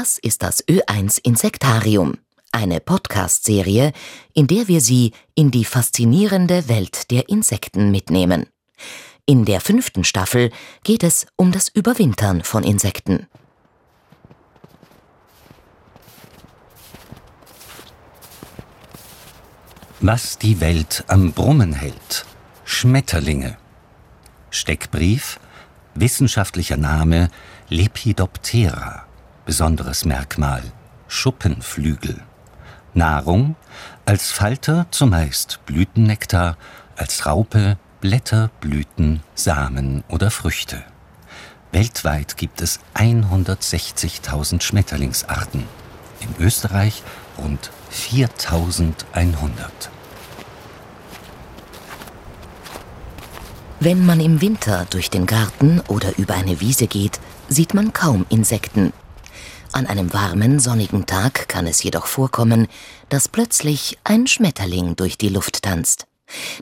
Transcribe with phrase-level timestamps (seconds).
[0.00, 2.18] Das ist das Ö1 Insektarium,
[2.52, 3.92] eine Podcast-Serie,
[4.32, 8.46] in der wir Sie in die faszinierende Welt der Insekten mitnehmen.
[9.26, 10.52] In der fünften Staffel
[10.84, 13.26] geht es um das Überwintern von Insekten.
[19.98, 22.24] Was die Welt am Brummen hält.
[22.64, 23.58] Schmetterlinge.
[24.50, 25.40] Steckbrief,
[25.96, 27.30] wissenschaftlicher Name
[27.68, 29.07] Lepidoptera.
[29.48, 30.62] Besonderes Merkmal
[31.06, 32.20] Schuppenflügel.
[32.92, 33.56] Nahrung
[34.04, 36.58] als Falter zumeist Blütennektar,
[36.96, 40.84] als Raupe Blätter, Blüten, Samen oder Früchte.
[41.72, 45.64] Weltweit gibt es 160.000 Schmetterlingsarten.
[46.20, 47.02] In Österreich
[47.38, 49.90] rund 4100.
[53.80, 58.26] Wenn man im Winter durch den Garten oder über eine Wiese geht, sieht man kaum
[58.28, 58.92] Insekten.
[59.72, 62.68] An einem warmen, sonnigen Tag kann es jedoch vorkommen,
[63.08, 66.06] dass plötzlich ein Schmetterling durch die Luft tanzt.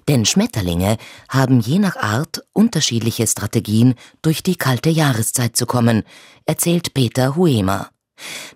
[0.09, 0.97] Denn Schmetterlinge
[1.29, 6.03] haben je nach Art unterschiedliche Strategien, durch die kalte Jahreszeit zu kommen,
[6.47, 7.91] erzählt Peter Huemer.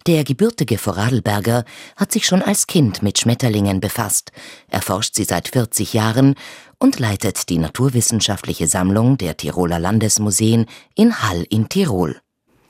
[0.06, 1.64] Der gebürtige Vorarlberger
[1.96, 4.32] hat sich schon als Kind mit Schmetterlingen befasst,
[4.68, 6.34] erforscht sie seit 40 Jahren
[6.78, 12.20] und leitet die naturwissenschaftliche Sammlung der Tiroler Landesmuseen in Hall in Tirol.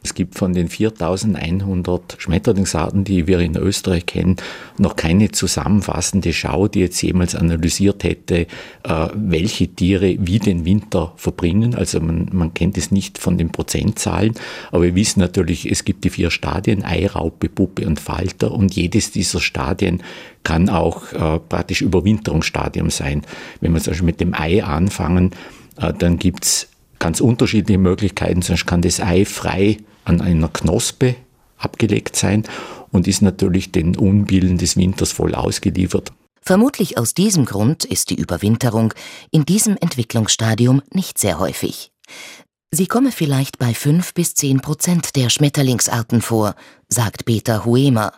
[0.03, 4.37] Es gibt von den 4100 Schmetterlingsarten, die wir in Österreich kennen,
[4.79, 8.47] noch keine zusammenfassende Schau, die jetzt jemals analysiert hätte,
[8.83, 11.75] äh, welche Tiere wie den Winter verbringen.
[11.75, 14.35] Also man, man kennt es nicht von den Prozentzahlen,
[14.73, 18.75] aber wir wissen natürlich, es gibt die vier Stadien, Ei, Raupe, Puppe und Falter und
[18.75, 20.03] jedes dieser Stadien
[20.45, 23.21] kann auch äh, praktisch Überwinterungsstadium sein.
[23.61, 25.33] Wenn wir zum Beispiel mit dem Ei anfangen,
[25.77, 31.17] äh, dann gibt's ganz unterschiedliche Möglichkeiten, sonst kann das Ei frei an einer Knospe
[31.59, 32.45] abgelegt sein
[32.91, 36.13] und ist natürlich den Unbillen des Winters voll ausgeliefert.
[36.43, 38.95] Vermutlich aus diesem Grund ist die Überwinterung
[39.31, 41.93] in diesem Entwicklungsstadium nicht sehr häufig.
[42.73, 46.55] Sie komme vielleicht bei fünf bis zehn Prozent der Schmetterlingsarten vor,
[46.89, 48.15] sagt Peter Huemer.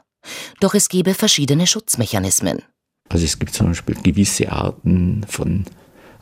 [0.61, 2.63] Doch es gebe verschiedene Schutzmechanismen.
[3.09, 5.65] Also es gibt zum Beispiel gewisse Arten von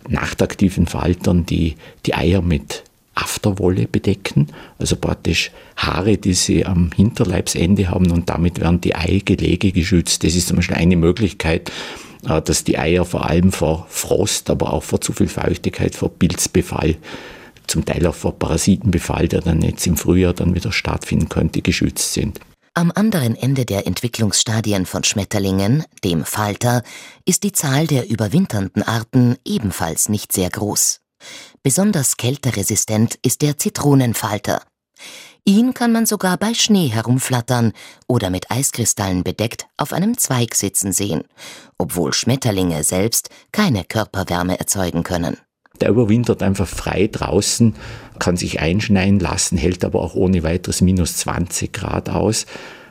[0.09, 2.85] nachtaktiven Faltern, die die Eier mit
[3.15, 4.49] Afterwolle bedecken,
[4.79, 10.25] also praktisch Haare, die sie am Hinterleibsende haben und damit werden die Eigelege geschützt.
[10.25, 11.71] Das ist zum Beispiel eine Möglichkeit,
[12.29, 16.11] äh, dass die Eier vor allem vor Frost, aber auch vor zu viel Feuchtigkeit, vor
[16.11, 16.97] Pilzbefall,
[17.67, 22.13] zum Teil auch vor Parasitenbefall, der dann jetzt im Frühjahr dann wieder stattfinden könnte, geschützt
[22.13, 22.41] sind.
[22.75, 26.83] Am anderen Ende der Entwicklungsstadien von Schmetterlingen, dem Falter,
[27.25, 31.01] ist die Zahl der überwinternden Arten ebenfalls nicht sehr groß.
[31.63, 34.63] Besonders kälteresistent ist der Zitronenfalter.
[35.45, 37.73] Ihn kann man sogar bei Schnee herumflattern
[38.07, 41.25] oder mit Eiskristallen bedeckt auf einem Zweig sitzen sehen,
[41.79, 45.39] obwohl Schmetterlinge selbst keine Körperwärme erzeugen können.
[45.81, 47.75] Der überwintert einfach frei draußen,
[48.19, 52.45] kann sich einschneien lassen, hält aber auch ohne weiteres minus 20 Grad aus,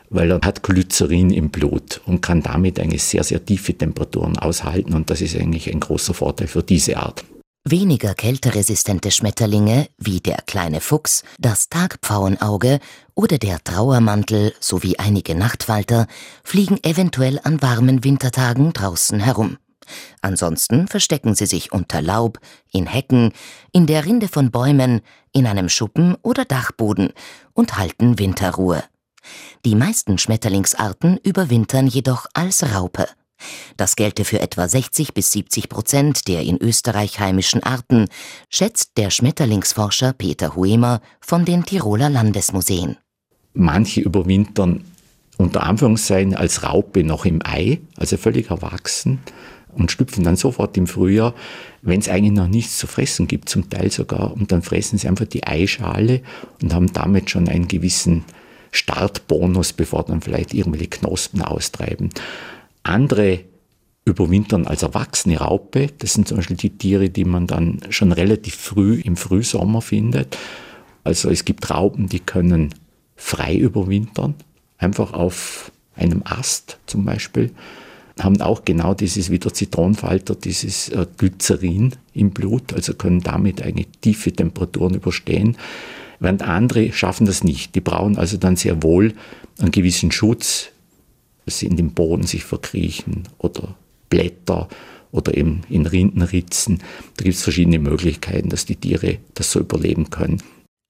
[0.10, 4.94] weil er hat Glycerin im Blut und kann damit eigentlich sehr, sehr tiefe Temperaturen aushalten
[4.94, 7.24] und das ist eigentlich ein großer Vorteil für diese Art.
[7.66, 12.80] Weniger kälteresistente Schmetterlinge wie der kleine Fuchs, das Tagpfauenauge
[13.16, 16.08] oder der Trauermantel sowie einige Nachtfalter
[16.44, 19.58] fliegen eventuell an warmen Wintertagen draußen herum.
[20.22, 22.40] Ansonsten verstecken sie sich unter Laub,
[22.72, 23.34] in Hecken,
[23.74, 25.02] in der Rinde von Bäumen,
[25.34, 27.12] in einem Schuppen oder Dachboden
[27.54, 28.84] und halten Winterruhe.
[29.66, 33.08] Die meisten Schmetterlingsarten überwintern jedoch als Raupe.
[33.78, 38.08] Das gelte für etwa 60 bis 70 Prozent der in Österreich heimischen Arten,
[38.50, 42.98] schätzt der Schmetterlingsforscher Peter Huemer von den Tiroler Landesmuseen.
[43.54, 44.84] Manche überwintern
[45.38, 49.20] unter Anführungszeichen als Raupe noch im Ei, also völlig erwachsen
[49.74, 51.34] und schlüpfen dann sofort im Frühjahr,
[51.82, 54.34] wenn es eigentlich noch nichts zu fressen gibt, zum Teil sogar.
[54.34, 56.22] Und dann fressen sie einfach die Eischale
[56.62, 58.26] und haben damit schon einen gewissen
[58.72, 62.10] Startbonus, bevor dann vielleicht irgendwelche Knospen austreiben.
[62.84, 63.42] Andere
[64.06, 65.88] überwintern als erwachsene Raupe.
[66.00, 70.38] Das sind zum Beispiel die Tiere, die man dann schon relativ früh im Frühsommer findet.
[71.04, 72.74] Also es gibt Raupen, die können
[73.16, 74.36] frei überwintern,
[74.78, 77.52] einfach auf einem Ast zum Beispiel
[78.24, 83.62] haben auch genau dieses wie der Zitronenfalter, dieses äh, Glycerin im Blut, also können damit
[83.62, 85.58] eigentlich tiefe Temperaturen überstehen,
[86.20, 87.76] während andere schaffen das nicht.
[87.76, 89.14] Die brauchen also dann sehr wohl
[89.60, 90.70] einen gewissen Schutz,
[91.50, 93.76] dass sie in den Boden sich verkriechen oder
[94.08, 94.68] Blätter
[95.12, 96.78] oder eben in Rindenritzen.
[97.18, 100.44] Da gibt es verschiedene Möglichkeiten, dass die Tiere das so überleben können.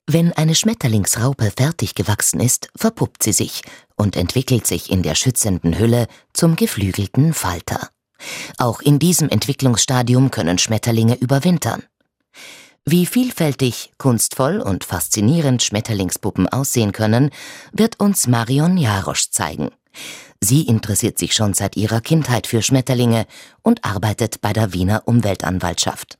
[0.05, 3.61] Wenn eine Schmetterlingsraupe fertig gewachsen ist, verpuppt sie sich
[3.95, 7.87] und entwickelt sich in der schützenden Hülle zum geflügelten Falter.
[8.57, 11.83] Auch in diesem Entwicklungsstadium können Schmetterlinge überwintern.
[12.83, 17.29] Wie vielfältig, kunstvoll und faszinierend Schmetterlingspuppen aussehen können,
[17.71, 19.69] wird uns Marion Jarosch zeigen.
[20.41, 23.25] Sie interessiert sich schon seit ihrer Kindheit für Schmetterlinge
[23.61, 26.17] und arbeitet bei der Wiener Umweltanwaltschaft.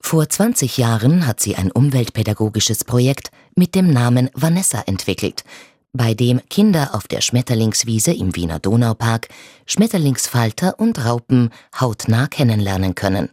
[0.00, 5.44] Vor 20 Jahren hat sie ein umweltpädagogisches Projekt mit dem Namen Vanessa entwickelt,
[5.92, 9.28] bei dem Kinder auf der Schmetterlingswiese im Wiener Donaupark
[9.66, 13.30] Schmetterlingsfalter und Raupen hautnah kennenlernen können.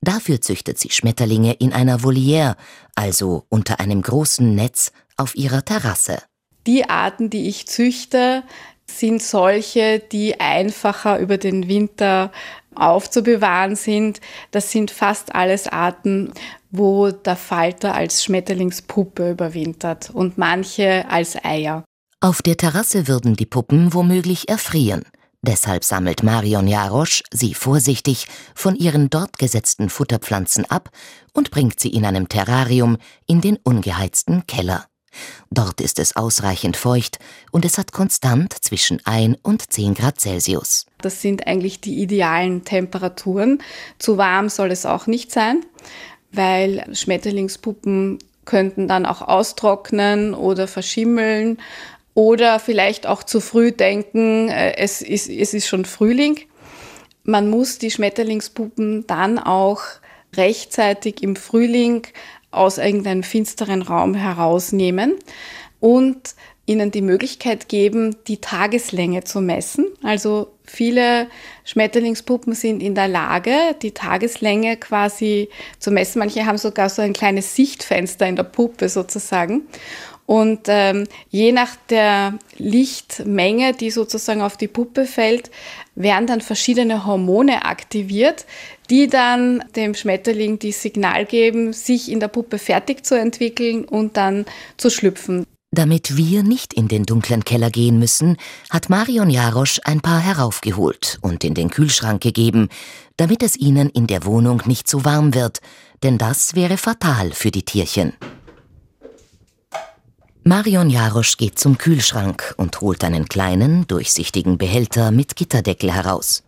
[0.00, 2.56] Dafür züchtet sie Schmetterlinge in einer Voliere,
[2.94, 6.18] also unter einem großen Netz auf ihrer Terrasse.
[6.66, 8.42] Die Arten, die ich züchte,
[8.86, 12.30] sind solche, die einfacher über den Winter
[12.74, 14.20] aufzubewahren sind.
[14.50, 16.32] Das sind fast alles Arten,
[16.70, 21.84] wo der Falter als Schmetterlingspuppe überwintert und manche als Eier.
[22.20, 25.04] Auf der Terrasse würden die Puppen womöglich erfrieren.
[25.42, 30.88] Deshalb sammelt Marion Jarosch sie vorsichtig von ihren dort gesetzten Futterpflanzen ab
[31.34, 32.96] und bringt sie in einem Terrarium
[33.26, 34.86] in den ungeheizten Keller.
[35.50, 37.18] Dort ist es ausreichend feucht
[37.50, 40.86] und es hat konstant zwischen 1 und 10 Grad Celsius.
[40.98, 43.62] Das sind eigentlich die idealen Temperaturen.
[43.98, 45.64] Zu warm soll es auch nicht sein,
[46.32, 51.58] weil Schmetterlingspuppen könnten dann auch austrocknen oder verschimmeln
[52.14, 56.40] oder vielleicht auch zu früh denken, äh, es ist, es ist schon Frühling.
[57.24, 59.80] Man muss die Schmetterlingspuppen dann auch
[60.36, 62.06] rechtzeitig im Frühling
[62.56, 65.14] aus irgendeinem finsteren Raum herausnehmen
[65.80, 66.34] und
[66.66, 69.86] ihnen die Möglichkeit geben, die Tageslänge zu messen.
[70.02, 71.28] Also viele
[71.64, 73.52] Schmetterlingspuppen sind in der Lage,
[73.82, 76.20] die Tageslänge quasi zu messen.
[76.20, 79.62] Manche haben sogar so ein kleines Sichtfenster in der Puppe sozusagen.
[80.26, 85.50] Und ähm, je nach der Lichtmenge, die sozusagen auf die Puppe fällt,
[85.94, 88.46] werden dann verschiedene Hormone aktiviert,
[88.90, 94.16] die dann dem Schmetterling die Signal geben, sich in der Puppe fertig zu entwickeln und
[94.16, 95.44] dann zu schlüpfen.
[95.74, 98.36] Damit wir nicht in den dunklen Keller gehen müssen,
[98.70, 102.68] hat Marion Jarosch ein paar heraufgeholt und in den Kühlschrank gegeben,
[103.16, 105.60] damit es ihnen in der Wohnung nicht zu warm wird,
[106.04, 108.12] denn das wäre fatal für die Tierchen.
[110.46, 116.42] Marion Jarosch geht zum Kühlschrank und holt einen kleinen, durchsichtigen Behälter mit Gitterdeckel heraus.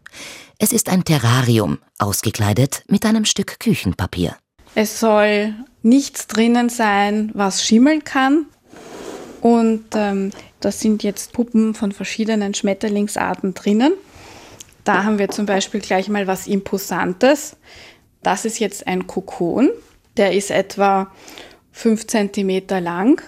[0.59, 4.37] Es ist ein Terrarium, ausgekleidet mit einem Stück Küchenpapier.
[4.75, 8.45] Es soll nichts drinnen sein, was schimmeln kann.
[9.41, 13.95] Und ähm, das sind jetzt Puppen von verschiedenen Schmetterlingsarten drinnen.
[14.85, 17.57] Da haben wir zum Beispiel gleich mal was Imposantes.
[18.23, 19.71] Das ist jetzt ein Kokon.
[20.19, 21.11] Der ist etwa
[21.73, 23.23] 5 cm lang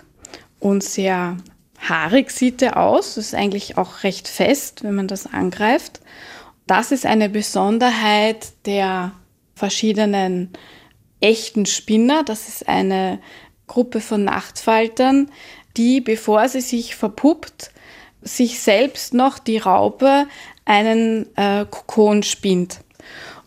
[0.61, 1.37] und sehr
[1.81, 3.17] haarig sieht er aus.
[3.17, 6.01] Ist eigentlich auch recht fest, wenn man das angreift.
[6.67, 9.13] Das ist eine Besonderheit der
[9.55, 10.53] verschiedenen
[11.21, 12.25] echten Spinner.
[12.25, 13.21] Das ist eine
[13.67, 15.31] Gruppe von Nachtfaltern,
[15.77, 17.71] die, bevor sie sich verpuppt,
[18.23, 20.27] sich selbst noch die Raupe
[20.65, 22.81] einen äh, Kokon spinnt.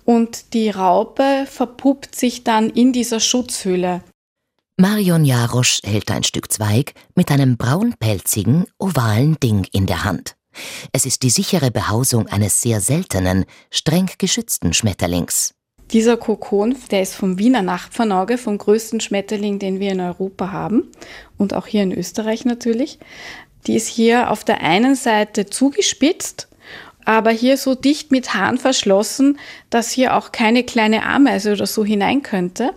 [0.05, 4.01] Und die Raupe verpuppt sich dann in dieser Schutzhülle.
[4.77, 10.35] Marion Jarosch hält ein Stück Zweig mit einem braunpelzigen, ovalen Ding in der Hand.
[10.91, 15.53] Es ist die sichere Behausung eines sehr seltenen, streng geschützten Schmetterlings.
[15.91, 20.87] Dieser Kokon, der ist vom Wiener Nachtpfannauge, vom größten Schmetterling, den wir in Europa haben
[21.37, 22.97] und auch hier in Österreich natürlich.
[23.67, 26.47] Die ist hier auf der einen Seite zugespitzt,
[27.03, 29.37] aber hier so dicht mit Haaren verschlossen,
[29.69, 32.73] dass hier auch keine kleine Ameise oder so hinein könnte.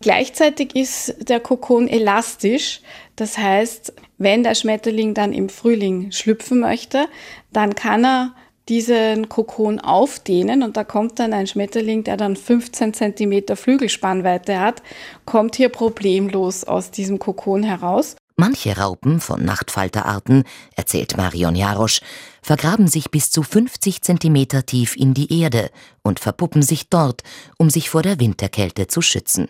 [0.00, 2.80] Gleichzeitig ist der Kokon elastisch.
[3.16, 7.06] Das heißt, wenn der Schmetterling dann im Frühling schlüpfen möchte,
[7.52, 8.34] dann kann er
[8.70, 14.82] diesen Kokon aufdehnen und da kommt dann ein Schmetterling, der dann 15 cm Flügelspannweite hat,
[15.26, 18.16] kommt hier problemlos aus diesem Kokon heraus.
[18.36, 20.44] Manche Raupen von Nachtfalterarten,
[20.76, 22.00] erzählt Marion Jarosch,
[22.40, 25.70] vergraben sich bis zu 50 cm tief in die Erde
[26.02, 27.22] und verpuppen sich dort,
[27.58, 29.48] um sich vor der Winterkälte zu schützen.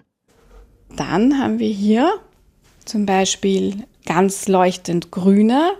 [0.97, 2.12] Dann haben wir hier
[2.85, 5.73] zum Beispiel ganz leuchtend grüne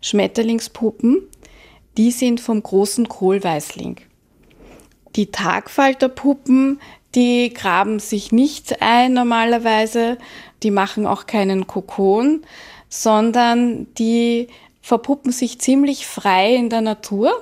[0.00, 1.22] Schmetterlingspuppen.
[1.96, 3.96] Die sind vom großen Kohlweißling.
[5.16, 6.80] Die Tagfalterpuppen,
[7.14, 10.18] die graben sich nicht ein normalerweise,
[10.62, 12.42] die machen auch keinen Kokon,
[12.88, 14.48] sondern die
[14.82, 17.32] verpuppen sich ziemlich frei in der Natur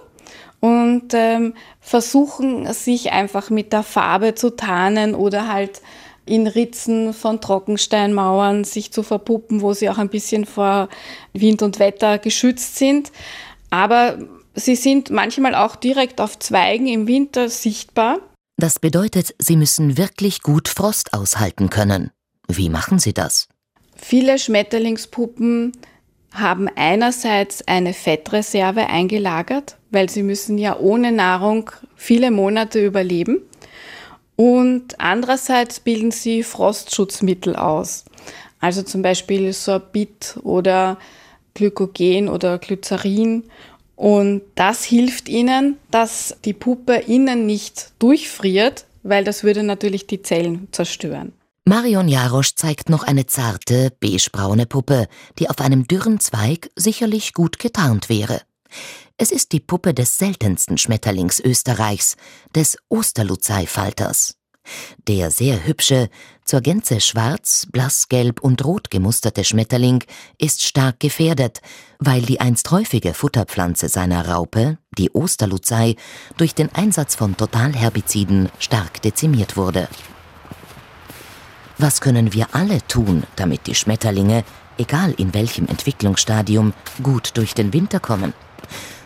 [0.60, 5.82] und ähm, versuchen sich einfach mit der Farbe zu tarnen oder halt
[6.26, 10.88] in Ritzen von Trockensteinmauern sich zu verpuppen, wo sie auch ein bisschen vor
[11.32, 13.12] Wind und Wetter geschützt sind.
[13.70, 14.18] Aber
[14.54, 18.18] sie sind manchmal auch direkt auf Zweigen im Winter sichtbar.
[18.56, 22.10] Das bedeutet, sie müssen wirklich gut Frost aushalten können.
[22.48, 23.48] Wie machen sie das?
[23.96, 25.72] Viele Schmetterlingspuppen
[26.32, 33.42] haben einerseits eine Fettreserve eingelagert, weil sie müssen ja ohne Nahrung viele Monate überleben.
[34.36, 38.04] Und andererseits bilden sie Frostschutzmittel aus.
[38.60, 40.98] Also zum Beispiel Sorbit oder
[41.54, 43.44] Glykogen oder Glycerin.
[43.96, 50.22] Und das hilft ihnen, dass die Puppe innen nicht durchfriert, weil das würde natürlich die
[50.22, 51.32] Zellen zerstören.
[51.66, 55.06] Marion Jarosch zeigt noch eine zarte, beigebraune Puppe,
[55.38, 58.42] die auf einem dürren Zweig sicherlich gut getarnt wäre.
[59.16, 62.16] Es ist die Puppe des seltensten Schmetterlings Österreichs,
[62.54, 64.36] des Osterluzeifalters.
[65.08, 66.08] Der sehr hübsche,
[66.44, 70.02] zur Gänze schwarz, blassgelb und rot gemusterte Schmetterling
[70.38, 71.60] ist stark gefährdet,
[71.98, 75.96] weil die einst häufige Futterpflanze seiner Raupe, die Osterluzei,
[76.36, 79.88] durch den Einsatz von Totalherbiziden stark dezimiert wurde.
[81.78, 84.44] Was können wir alle tun, damit die Schmetterlinge,
[84.78, 88.32] egal in welchem Entwicklungsstadium, gut durch den Winter kommen?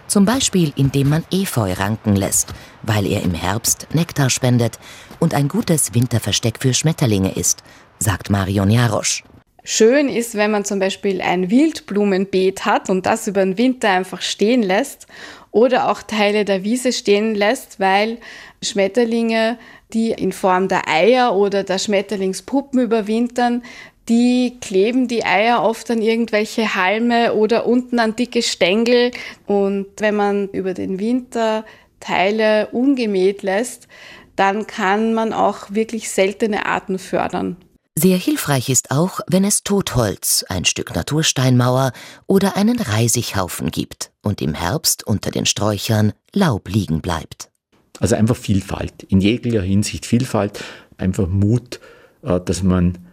[0.06, 4.78] Zum Beispiel indem man Efeu ranken lässt, weil er im Herbst Nektar spendet
[5.18, 7.62] und ein gutes Winterversteck für Schmetterlinge ist,
[7.98, 9.22] sagt Marion Jarosch.
[9.64, 14.22] Schön ist, wenn man zum Beispiel ein Wildblumenbeet hat und das über den Winter einfach
[14.22, 15.06] stehen lässt
[15.50, 18.16] oder auch Teile der Wiese stehen lässt, weil
[18.62, 19.58] Schmetterlinge
[19.92, 23.62] die in Form der Eier oder der Schmetterlingspuppen überwintern,
[24.08, 29.10] die kleben die Eier oft an irgendwelche Halme oder unten an dicke Stängel.
[29.46, 31.64] Und wenn man über den Winter
[32.00, 33.88] Teile ungemäht lässt,
[34.36, 37.56] dann kann man auch wirklich seltene Arten fördern.
[37.96, 41.90] Sehr hilfreich ist auch, wenn es Totholz, ein Stück Natursteinmauer
[42.28, 47.50] oder einen Reisighaufen gibt und im Herbst unter den Sträuchern Laub liegen bleibt.
[47.98, 50.62] Also einfach Vielfalt, in jeglicher Hinsicht Vielfalt,
[50.96, 51.80] einfach Mut,
[52.22, 53.07] äh, dass man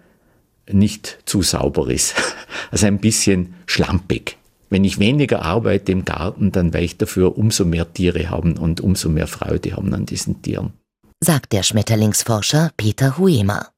[0.72, 2.16] nicht zu sauber ist.
[2.72, 4.38] Also ein bisschen schlampig.
[4.70, 8.82] Wenn ich weniger arbeite im Garten, dann werde ich dafür umso mehr Tiere haben und
[8.82, 10.74] umso mehr Freude haben an diesen Tieren.
[11.22, 13.70] Sagt der Schmetterlingsforscher Peter Huema.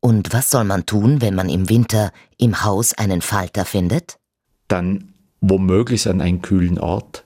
[0.00, 4.18] Und was soll man tun, wenn man im Winter im Haus einen Falter findet?
[4.68, 7.24] Dann womöglich an einen kühlen Ort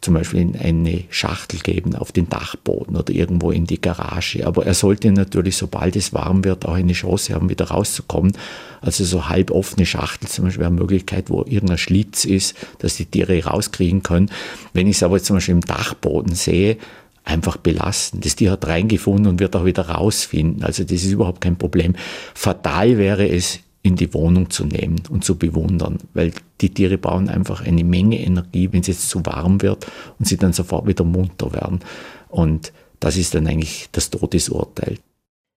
[0.00, 4.46] zum Beispiel in eine Schachtel geben auf den Dachboden oder irgendwo in die Garage.
[4.46, 8.32] Aber er sollte natürlich, sobald es warm wird, auch eine Chance haben, wieder rauszukommen.
[8.80, 13.04] Also so halb offene Schachtel zum Beispiel eine Möglichkeit, wo irgendein Schlitz ist, dass die
[13.04, 14.30] Tiere rauskriegen können.
[14.72, 16.78] Wenn ich es aber zum Beispiel im Dachboden sehe,
[17.24, 18.20] einfach belasten.
[18.20, 20.64] Das Tier hat reingefunden und wird auch wieder rausfinden.
[20.64, 21.94] Also das ist überhaupt kein Problem.
[22.34, 27.30] Fatal wäre es, in die Wohnung zu nehmen und zu bewundern, weil die Tiere brauchen
[27.30, 29.86] einfach eine Menge Energie, wenn es jetzt zu warm wird
[30.18, 31.80] und sie dann sofort wieder munter werden.
[32.28, 34.98] Und das ist dann eigentlich das Todesurteil.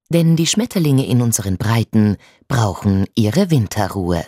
[0.09, 4.23] Denn die Schmetterlinge in unseren Breiten brauchen ihre Winterruhe.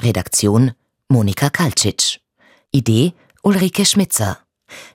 [0.00, 0.70] Redaktion
[1.08, 2.20] Monika Kalcic.
[2.70, 4.38] Idee Ulrike Schmitzer.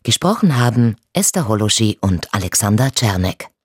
[0.03, 3.49] Gesprochen haben Esther Holoschi und Alexander Czernek.